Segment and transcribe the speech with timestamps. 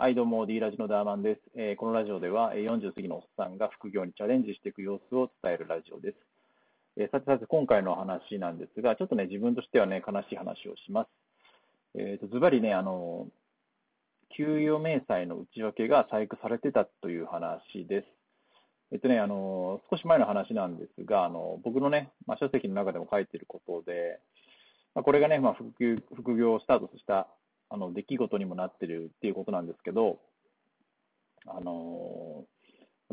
[0.00, 1.40] はい、どうも、D ラジのダーマンです。
[1.56, 6.16] えー、このラジオでは、40過ぎのおっさんが副業にチャレンジしていく様子を伝えるラジオです。
[6.96, 11.08] えー、さてさて、今回の話なんですが、ちょっとね、自分としてはね、悲しい話をします。
[11.96, 13.26] えっ、ー、と、ズバリね、あの、
[14.36, 18.06] 給与明細の内訳が細工されてたという話です。
[18.92, 24.20] えっとね、あの、少し前の話なんですが、あの、僕のね、まあ、書籍の中でも書いてることで、
[24.94, 27.26] まあ、これがね、まあ、副副業をスタートした
[27.70, 30.18] あの、出来事にもなってるっていうことなんですけど、
[31.46, 32.44] あの、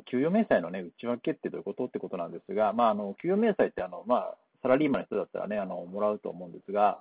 [0.06, 7.00] 給与明細のね、内訳ってどういうことってことなんですが、まあ、あの、給与明細ってあの、まあ、サラリーマンの人だったらね、あの、もらうと思うんですが、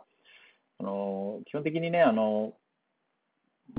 [0.78, 2.54] あの、基本的にね、あの、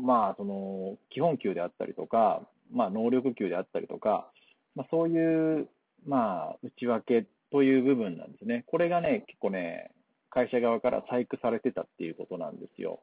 [0.01, 4.31] まあ、その、基本給であったりとか、まあ、能力給であったりとか、
[4.75, 5.69] まあ、そういう、
[6.05, 8.63] まあ、内訳という部分なんですね。
[8.67, 9.91] これがね、結構ね、
[10.29, 12.99] 会社側から細工されてたっていうことなんですよ。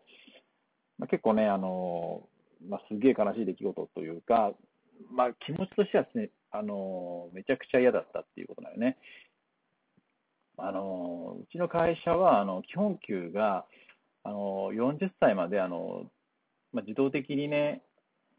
[0.99, 2.23] まあ、結構ね、あの、
[2.69, 4.53] まあ、すげえ悲しい出来事というか、
[5.11, 8.99] まあ、気持ちとしてはすね、あの、めちゃくちゃ嫌だったっていうことだよね。
[10.59, 13.65] あの、うちの会社は、あの、基本給が、
[14.23, 16.07] あの、40歳まで、あの、
[16.73, 17.83] まあ、自動的にね、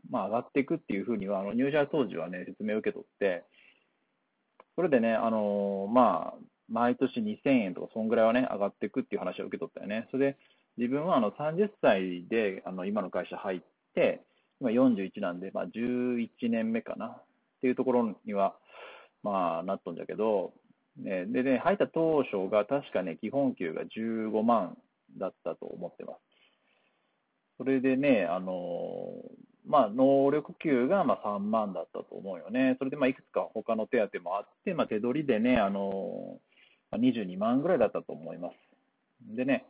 [0.10, 3.44] まあ、上がっていくっていうふうには、あの、入社当時はね、説明を受け取って、
[4.76, 10.08] それでね、あの、まあ、毎年2000円とか、そんぐらいはね、上がっていくっていう話を受け取ったよね。
[10.12, 10.38] それで、
[10.78, 13.62] 自分はあの30歳であの今の会社入っ
[13.94, 14.22] て、
[14.60, 17.24] 今41なんで、まあ、11年目かなっ
[17.62, 18.56] ていうところには、
[19.22, 20.54] まあ、なっとんじゃけど、
[20.98, 24.78] ね、でね、入った当初が確かね、基本給が15万
[25.18, 26.20] だったと思ってます。
[27.58, 29.14] それでね、あの、
[29.66, 32.76] まあ、能力給がまあ3万だったと思うよね。
[32.80, 36.40] それでまあいくつか他の手当もあって、まあ、手取りでね、あの、
[36.92, 39.36] 22万ぐらいだったと思います。
[39.36, 39.66] でね、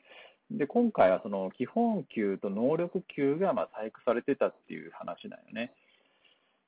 [0.51, 5.73] で、今回はその基本給と能力給がまあ細工されてたっていう話だよね。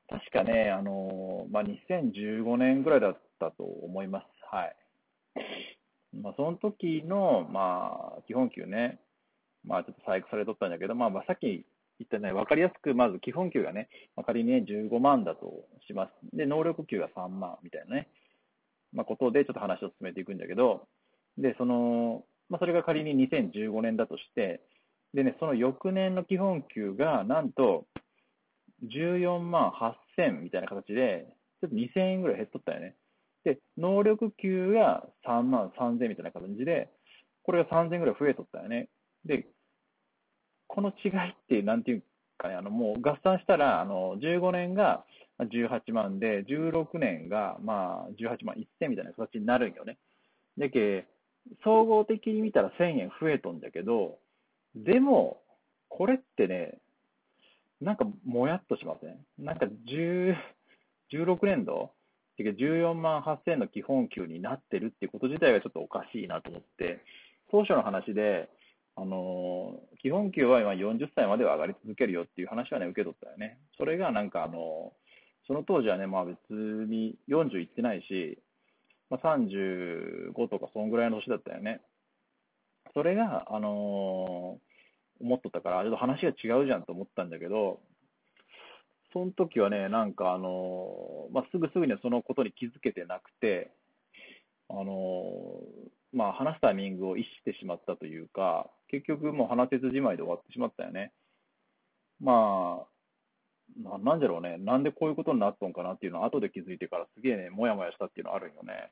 [0.08, 4.25] 確かね、あの、まあ、2015年ぐらいだったと思います。
[4.52, 4.75] はい。
[6.22, 9.00] まあ、その時の、まあ、基本給ね、
[9.63, 11.66] まあ、ちょっと細工されとったんだけど、まあ、まあ、さっき言
[12.03, 13.90] ったね、わかりやすく、まず基本給がね、
[14.25, 16.38] 仮にね、15万だとします。
[16.38, 18.07] で、能力給が3万みたいなね、
[18.94, 20.88] まあ、ことでちょっと話を進めていくんだけど、
[21.38, 24.61] で、その、まあ、それが仮に2015年だとして、
[25.13, 27.85] でね、その翌年の基本給が、なんと、
[28.83, 29.72] 14万
[30.17, 31.28] 8000みたいな形で、
[31.61, 32.95] ちょっと2000円ぐらい減っとったよね。
[33.44, 36.89] で、能力給が3万3000みたいな感じで、
[37.44, 38.89] これが3000ぐらい増えとったよね。
[39.23, 39.47] で、
[40.67, 42.03] この違いって、なんていう
[42.38, 45.06] かね、あの、もう合算したら、あの、15年が
[45.39, 49.97] 18万で、16年が、まあ、18万1000みたいな形になるんよね。
[50.57, 51.07] でけ、
[51.63, 54.17] 総合的に見たら1000円増えとんだけど、
[54.75, 55.41] でも、
[55.89, 56.79] これってね、
[57.81, 59.17] なんかもやっとしません？
[59.38, 60.35] なんか10
[61.11, 61.91] 16年度？
[62.38, 67.01] てか14万8000の基本給になってるってこと自体がちょっとおかしいなと思って、
[67.51, 68.50] 当初の話で、
[68.97, 73.59] あのー、基本給は今40歳までは上がり続けるよっていう話はね、受け取ったよね。
[73.77, 78.39] それがなんかあのー、その当時はね、まあ別に40いってないし、
[79.10, 81.82] まあ、35とかそんぐらいの年だったよね。
[82.94, 87.80] それが、あのー、思っとったから、ちょっと話が違うじゃんと思ったんだけど、
[89.14, 93.72] その時はね、なんかあのー、まあ、すぐすぐにはそのことに気づけてなくて、
[94.70, 101.12] あのー、まあ、話すタイミングを逸してしまったというか、結局もう話せずじまいで終わってしまったよね。
[102.20, 102.94] まあ、
[103.78, 108.92] ななんだろうね、なんでこういうことになっとんかなっていうのは後で気づいてからすげえね、もやもやしたっていうのはあるんよね。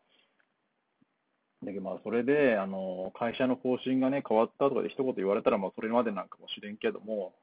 [1.65, 7.33] だけどまあそれで、あの、会社の方針がね、変わったとかで一言言われたら、まあそれまでなんかもしれんけども、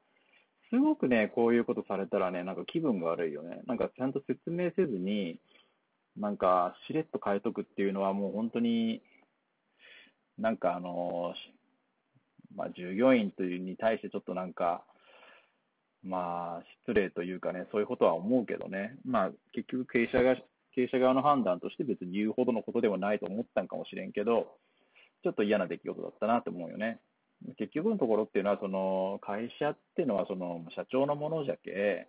[0.69, 3.61] すごくね、こういうことされたらね、なんか気分が悪いよね。
[3.65, 5.39] なんかちゃんと説明せずに、
[6.17, 9.01] なんかしれっと変えとくっていうのはもう本当に、
[10.37, 11.33] なんかあの、
[12.55, 14.83] まあ従業員というに対してちょっとなんか、
[16.03, 20.35] まあ、失礼というかね、そういうことは思うけどね、まあ、結局経営者が、
[20.73, 24.57] 経営者側の判断として別に言うほどのことではないと思ったんかもしれんけど、
[25.23, 26.99] ちょっと嫌な出来事だったなと思うよね。
[27.57, 32.07] 結局のところっていうのは、その、会社っていうのは、その、社長のものじゃけ、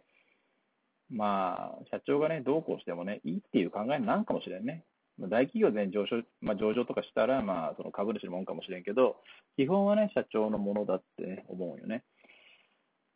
[1.10, 4.84] まあ、社長がね、どうこうしてもね、いいっていう考えなるかもしれんね。
[5.18, 9.16] 大企業で、上昇、まあ、上場とかしたら、まあ、その株主のもんかもしれんけど、
[9.56, 12.04] 基本はね、社長のものだって、思うよね。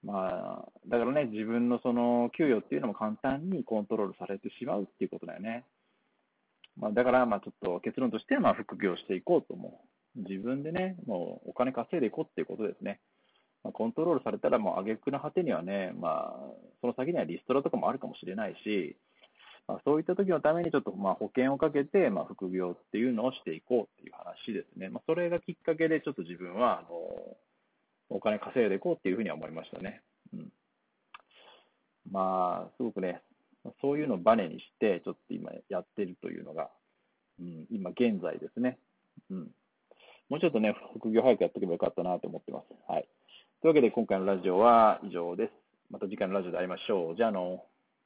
[0.06, 5.64] まあ、だからね、自分のその給与っていうのも簡単にコントロールされてしまうっていうことだよね。
[6.76, 9.80] まあ、だから、まあちょっと結論としては、まあ副業していこうと思
[10.16, 10.28] う。
[10.28, 13.00] 自分でね、もうお金稼いでいこうっていうことですね。
[13.64, 16.40] まあ、コントロールされたら、もう挙句の果てにはね、まあ、
[16.80, 18.96] その先にはリストラとかもあるかもしれないし、
[19.66, 24.88] まあ、そういった時のためにちょっとまあ保険をかけて、まあ、副業っていうのをしていこうっていう話ですね。
[24.88, 27.36] まあ、それがきっかけで、ちょっと自分は、あの、
[28.08, 30.02] お金稼いでいこうっていうふうには思いましたね。
[30.32, 30.52] うん。
[32.10, 33.22] まあ、すごくね、
[33.80, 36.70] そういうのをバネにして、ちょっと今やってるというのが、
[37.40, 38.78] うん、今現在ですね。
[39.30, 39.50] うん。
[40.28, 42.66] もうちょっとね、副業早くやっておけばよかったなと思ってます。
[42.88, 43.08] はい。
[43.62, 45.52] というわけで今回のラジオは以上です。
[45.90, 47.16] また次回のラジオで会いましょう。
[47.16, 47.64] じゃあの。